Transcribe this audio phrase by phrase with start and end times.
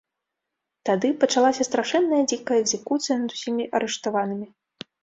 [0.89, 4.47] Тады пачалася страшэнная дзікая экзекуцыя над усімі арыштаванымі.